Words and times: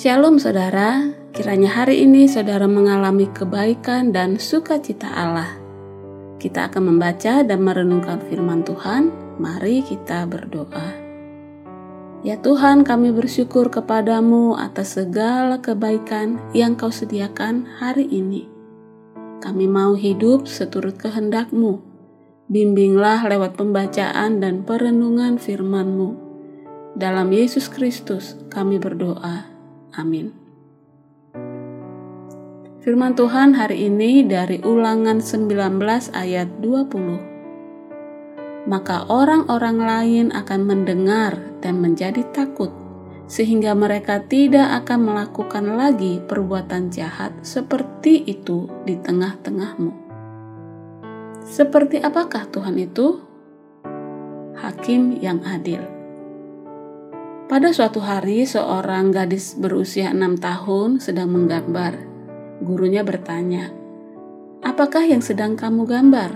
Shalom 0.00 0.40
saudara, 0.40 1.12
kiranya 1.36 1.76
hari 1.76 2.08
ini 2.08 2.24
saudara 2.24 2.64
mengalami 2.64 3.28
kebaikan 3.28 4.16
dan 4.16 4.40
sukacita 4.40 5.12
Allah. 5.12 5.60
Kita 6.40 6.72
akan 6.72 6.88
membaca 6.88 7.44
dan 7.44 7.60
merenungkan 7.60 8.16
firman 8.24 8.64
Tuhan. 8.64 9.12
Mari 9.36 9.84
kita 9.84 10.24
berdoa. 10.24 10.96
Ya 12.24 12.40
Tuhan, 12.40 12.80
kami 12.80 13.12
bersyukur 13.12 13.68
kepadamu 13.68 14.56
atas 14.56 14.96
segala 14.96 15.60
kebaikan 15.60 16.40
yang 16.56 16.80
kau 16.80 16.88
sediakan 16.88 17.68
hari 17.68 18.08
ini. 18.08 18.48
Kami 19.44 19.68
mau 19.68 19.92
hidup 20.00 20.48
seturut 20.48 20.96
kehendakmu. 20.96 21.76
Bimbinglah 22.48 23.28
lewat 23.28 23.52
pembacaan 23.52 24.40
dan 24.40 24.64
perenungan 24.64 25.36
firman-Mu. 25.36 26.16
Dalam 26.96 27.28
Yesus 27.36 27.68
Kristus 27.68 28.40
kami 28.48 28.80
berdoa. 28.80 29.59
Amin. 29.94 30.50
Firman 32.80 33.12
Tuhan 33.12 33.60
hari 33.60 33.92
ini 33.92 34.24
dari 34.24 34.56
Ulangan 34.64 35.20
19 35.20 35.52
ayat 36.16 36.48
20. 36.64 38.64
Maka 38.64 39.04
orang-orang 39.10 39.76
lain 39.76 40.32
akan 40.32 40.60
mendengar 40.64 41.36
dan 41.60 41.84
menjadi 41.84 42.24
takut 42.32 42.72
sehingga 43.30 43.78
mereka 43.78 44.18
tidak 44.26 44.82
akan 44.82 45.06
melakukan 45.12 45.78
lagi 45.78 46.18
perbuatan 46.24 46.90
jahat 46.90 47.30
seperti 47.44 48.24
itu 48.26 48.66
di 48.88 48.98
tengah-tengahmu. 48.98 49.92
Seperti 51.46 52.02
apakah 52.02 52.48
Tuhan 52.48 52.80
itu? 52.80 53.20
Hakim 54.56 55.20
yang 55.20 55.44
adil. 55.46 55.99
Pada 57.50 57.74
suatu 57.74 57.98
hari, 57.98 58.46
seorang 58.46 59.10
gadis 59.10 59.58
berusia 59.58 60.14
enam 60.14 60.38
tahun 60.38 61.02
sedang 61.02 61.34
menggambar. 61.34 61.98
Gurunya 62.62 63.02
bertanya, 63.02 63.74
"Apakah 64.62 65.02
yang 65.02 65.18
sedang 65.18 65.58
kamu 65.58 65.82
gambar?" 65.82 66.30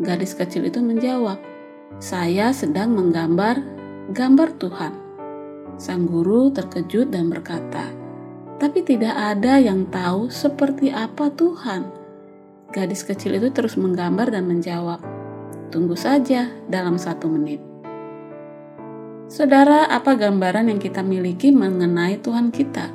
Gadis 0.00 0.32
kecil 0.32 0.64
itu 0.64 0.80
menjawab, 0.80 1.36
"Saya 2.00 2.56
sedang 2.56 2.96
menggambar 2.96 3.60
gambar 4.16 4.56
Tuhan." 4.56 4.96
Sang 5.76 6.08
guru 6.08 6.48
terkejut 6.48 7.12
dan 7.12 7.28
berkata, 7.28 7.92
"Tapi 8.56 8.80
tidak 8.80 9.12
ada 9.12 9.60
yang 9.60 9.84
tahu 9.92 10.32
seperti 10.32 10.88
apa 10.88 11.36
Tuhan." 11.36 11.84
Gadis 12.72 13.04
kecil 13.04 13.36
itu 13.36 13.52
terus 13.52 13.76
menggambar 13.76 14.32
dan 14.32 14.48
menjawab, 14.48 15.04
"Tunggu 15.68 16.00
saja 16.00 16.48
dalam 16.64 16.96
satu 16.96 17.28
menit." 17.28 17.75
Saudara, 19.36 19.84
apa 19.92 20.16
gambaran 20.16 20.72
yang 20.72 20.80
kita 20.80 21.04
miliki 21.04 21.52
mengenai 21.52 22.16
Tuhan 22.24 22.48
kita? 22.48 22.88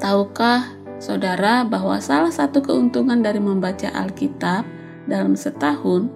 Tahukah 0.00 0.80
saudara 0.96 1.60
bahwa 1.68 2.00
salah 2.00 2.32
satu 2.32 2.64
keuntungan 2.64 3.20
dari 3.20 3.36
membaca 3.36 3.92
Alkitab 3.92 4.64
dalam 5.04 5.36
setahun 5.36 6.08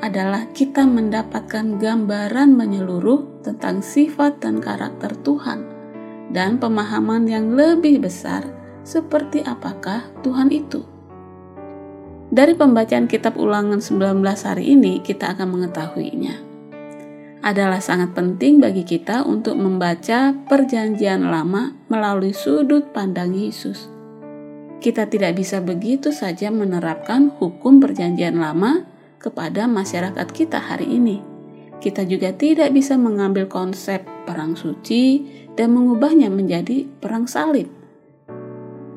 adalah 0.00 0.48
kita 0.56 0.88
mendapatkan 0.88 1.76
gambaran 1.76 2.56
menyeluruh 2.56 3.44
tentang 3.44 3.84
sifat 3.84 4.40
dan 4.40 4.56
karakter 4.56 5.12
Tuhan 5.20 5.60
dan 6.32 6.56
pemahaman 6.56 7.28
yang 7.28 7.52
lebih 7.52 8.08
besar 8.08 8.40
seperti 8.88 9.44
apakah 9.44 10.00
Tuhan 10.24 10.48
itu. 10.48 10.80
Dari 12.32 12.56
pembacaan 12.56 13.04
kitab 13.04 13.36
ulangan 13.36 13.84
19 13.84 14.24
hari 14.24 14.72
ini 14.72 15.04
kita 15.04 15.36
akan 15.36 15.60
mengetahuinya 15.60 16.53
adalah 17.44 17.84
sangat 17.84 18.16
penting 18.16 18.56
bagi 18.56 18.88
kita 18.88 19.20
untuk 19.28 19.60
membaca 19.60 20.32
Perjanjian 20.48 21.28
Lama 21.28 21.76
melalui 21.92 22.32
sudut 22.32 22.88
pandang 22.96 23.36
Yesus. 23.36 23.92
Kita 24.80 25.04
tidak 25.12 25.36
bisa 25.36 25.60
begitu 25.60 26.08
saja 26.08 26.48
menerapkan 26.48 27.28
hukum 27.36 27.84
Perjanjian 27.84 28.40
Lama 28.40 28.88
kepada 29.20 29.68
masyarakat 29.68 30.24
kita 30.32 30.56
hari 30.56 30.96
ini. 30.96 31.20
Kita 31.84 32.08
juga 32.08 32.32
tidak 32.32 32.72
bisa 32.72 32.96
mengambil 32.96 33.44
konsep 33.44 34.08
perang 34.24 34.56
suci 34.56 35.28
dan 35.52 35.76
mengubahnya 35.76 36.32
menjadi 36.32 36.88
perang 36.96 37.28
salib. 37.28 37.68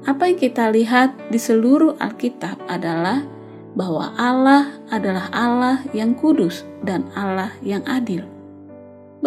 Apa 0.07 0.31
yang 0.31 0.39
kita 0.39 0.71
lihat 0.71 1.11
di 1.27 1.35
seluruh 1.35 1.99
Alkitab 1.99 2.63
adalah 2.71 3.27
bahwa 3.75 4.15
Allah 4.15 4.79
adalah 4.87 5.27
Allah 5.35 5.83
yang 5.91 6.15
kudus 6.15 6.63
dan 6.79 7.11
Allah 7.11 7.51
yang 7.59 7.83
adil 7.83 8.36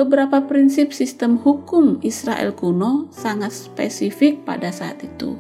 beberapa 0.01 0.49
prinsip 0.49 0.97
sistem 0.97 1.37
hukum 1.37 2.01
Israel 2.01 2.57
kuno 2.57 3.13
sangat 3.13 3.53
spesifik 3.53 4.49
pada 4.49 4.73
saat 4.73 5.05
itu, 5.05 5.37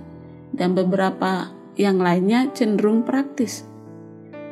dan 0.52 0.76
beberapa 0.76 1.48
yang 1.80 1.96
lainnya 1.96 2.52
cenderung 2.52 3.08
praktis. 3.08 3.64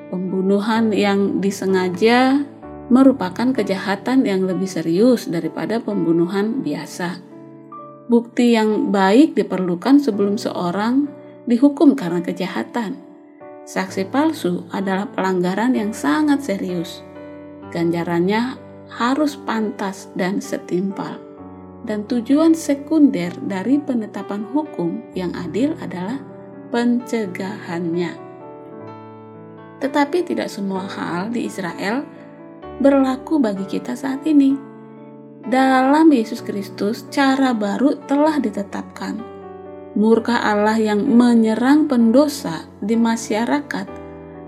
Pembunuhan 0.08 0.97
yang 0.97 1.44
disengaja 1.44 2.41
merupakan 2.88 3.52
kejahatan 3.52 4.24
yang 4.24 4.48
lebih 4.48 4.64
serius 4.64 5.28
daripada 5.28 5.76
pembunuhan 5.76 6.64
biasa. 6.64 7.20
Bukti 8.08 8.56
yang 8.56 8.88
baik 8.88 9.36
diperlukan 9.36 10.00
sebelum 10.00 10.41
seorang 10.41 11.04
dihukum 11.44 11.92
karena 11.92 12.24
kejahatan. 12.24 12.97
Saksi 13.68 14.08
palsu 14.08 14.64
adalah 14.72 15.12
pelanggaran 15.12 15.76
yang 15.76 15.92
sangat 15.92 16.41
serius. 16.41 17.04
Ganjarannya 17.68 18.67
harus 18.93 19.37
pantas 19.37 20.09
dan 20.16 20.41
setimpal. 20.41 21.21
Dan 21.84 22.04
tujuan 22.04 22.53
sekunder 22.53 23.32
dari 23.44 23.81
penetapan 23.81 24.44
hukum 24.50 25.00
yang 25.16 25.32
adil 25.38 25.72
adalah 25.81 26.21
pencegahannya. 26.75 28.12
Tetapi 29.78 30.19
tidak 30.27 30.50
semua 30.50 30.84
hal 30.91 31.31
di 31.31 31.47
Israel 31.47 32.03
berlaku 32.82 33.38
bagi 33.38 33.65
kita 33.65 33.94
saat 33.94 34.27
ini. 34.27 34.59
Dalam 35.48 36.10
Yesus 36.12 36.43
Kristus, 36.43 37.06
cara 37.09 37.54
baru 37.54 37.97
telah 38.04 38.37
ditetapkan. 38.43 39.16
Murka 39.97 40.44
Allah 40.44 40.77
yang 40.77 41.09
menyerang 41.09 41.88
pendosa 41.88 42.69
di 42.82 42.94
masyarakat 42.98 43.87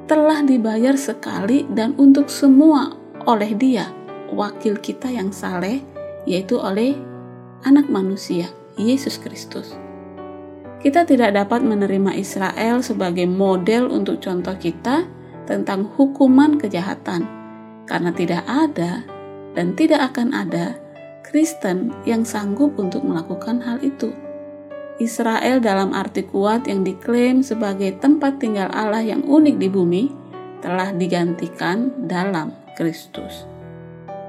telah 0.04 0.42
dibayar 0.44 0.98
sekali 0.98 1.64
dan 1.70 1.96
untuk 1.96 2.28
semua 2.28 2.92
oleh 3.24 3.54
Dia 3.56 3.99
wakil 4.34 4.78
kita 4.78 5.10
yang 5.10 5.34
saleh, 5.34 5.82
yaitu 6.24 6.58
oleh 6.58 6.94
Anak 7.66 7.92
Manusia, 7.92 8.48
Yesus 8.80 9.20
Kristus. 9.20 9.76
Kita 10.80 11.04
tidak 11.04 11.36
dapat 11.36 11.60
menerima 11.60 12.16
Israel 12.16 12.80
sebagai 12.80 13.28
model 13.28 13.92
untuk 13.92 14.24
contoh 14.24 14.56
kita 14.56 15.04
tentang 15.44 15.84
hukuman 15.98 16.56
kejahatan, 16.56 17.28
karena 17.84 18.10
tidak 18.16 18.48
ada 18.48 19.04
dan 19.52 19.76
tidak 19.76 20.14
akan 20.14 20.32
ada 20.32 20.78
Kristen 21.26 21.92
yang 22.08 22.24
sanggup 22.24 22.74
untuk 22.80 23.04
melakukan 23.04 23.60
hal 23.60 23.78
itu. 23.84 24.10
Israel 25.00 25.64
dalam 25.64 25.96
arti 25.96 26.24
kuat 26.24 26.68
yang 26.68 26.84
diklaim 26.84 27.40
sebagai 27.40 27.96
tempat 28.00 28.36
tinggal 28.36 28.68
Allah 28.72 29.00
yang 29.00 29.24
unik 29.24 29.56
di 29.56 29.68
bumi 29.72 30.04
telah 30.60 30.92
digantikan 30.92 31.92
dalam 32.04 32.52
Kristus. 32.76 33.48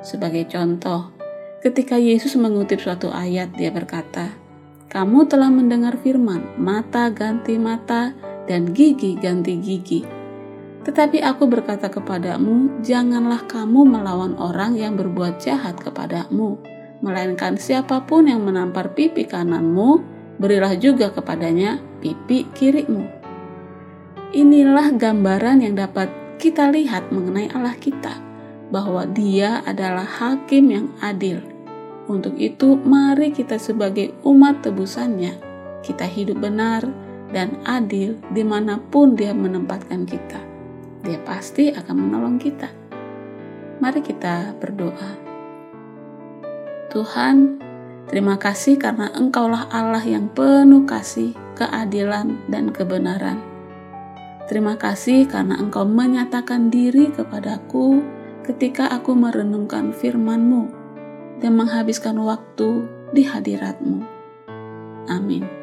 Sebagai 0.01 0.49
contoh, 0.49 1.13
ketika 1.61 1.93
Yesus 1.93 2.33
mengutip 2.33 2.81
suatu 2.81 3.13
ayat, 3.13 3.53
dia 3.53 3.69
berkata, 3.69 4.33
"Kamu 4.89 5.29
telah 5.29 5.53
mendengar 5.53 6.01
firman, 6.01 6.57
mata 6.57 7.13
ganti 7.13 7.61
mata 7.61 8.17
dan 8.49 8.73
gigi 8.73 9.13
ganti 9.13 9.61
gigi." 9.61 10.01
Tetapi 10.81 11.21
aku 11.21 11.45
berkata 11.45 11.93
kepadamu, 11.93 12.81
janganlah 12.81 13.45
kamu 13.45 13.85
melawan 13.85 14.33
orang 14.41 14.73
yang 14.73 14.97
berbuat 14.97 15.37
jahat 15.37 15.77
kepadamu, 15.77 16.57
melainkan 17.05 17.53
siapa 17.61 18.01
pun 18.09 18.25
yang 18.25 18.41
menampar 18.41 18.97
pipi 18.97 19.29
kananmu, 19.29 20.01
berilah 20.41 20.73
juga 20.81 21.13
kepadanya 21.13 21.77
pipi 22.01 22.49
kirimu. 22.57 23.05
Inilah 24.33 24.97
gambaran 24.97 25.61
yang 25.61 25.77
dapat 25.77 26.09
kita 26.41 26.73
lihat 26.73 27.13
mengenai 27.13 27.53
Allah 27.53 27.77
kita 27.77 28.30
bahwa 28.71 29.03
Dia 29.05 29.61
adalah 29.67 30.07
hakim 30.07 30.71
yang 30.71 30.87
adil. 31.03 31.43
Untuk 32.07 32.39
itu, 32.39 32.79
mari 32.79 33.29
kita 33.35 33.59
sebagai 33.61 34.15
umat 34.25 34.63
tebusannya, 34.65 35.37
kita 35.85 36.07
hidup 36.07 36.41
benar 36.41 36.87
dan 37.29 37.59
adil 37.67 38.17
di 38.31 38.41
mana 38.41 38.79
pun 38.79 39.13
Dia 39.13 39.35
menempatkan 39.35 40.07
kita. 40.07 40.39
Dia 41.05 41.19
pasti 41.21 41.69
akan 41.69 41.95
menolong 41.95 42.37
kita. 42.39 42.71
Mari 43.83 43.99
kita 44.01 44.55
berdoa. 44.57 45.11
Tuhan, 46.91 47.57
terima 48.11 48.35
kasih 48.35 48.75
karena 48.75 49.09
Engkaulah 49.15 49.71
Allah 49.71 50.03
yang 50.03 50.27
penuh 50.31 50.83
kasih, 50.83 51.33
keadilan, 51.55 52.37
dan 52.51 52.69
kebenaran. 52.69 53.39
Terima 54.51 54.75
kasih 54.75 55.31
karena 55.31 55.55
Engkau 55.55 55.87
menyatakan 55.87 56.67
diri 56.67 57.07
kepadaku 57.07 58.03
ketika 58.51 58.91
aku 58.91 59.15
merenungkan 59.15 59.95
firman-Mu 59.95 60.67
dan 61.39 61.55
menghabiskan 61.55 62.19
waktu 62.19 62.83
di 63.15 63.23
hadirat-Mu. 63.23 64.03
Amin. 65.07 65.60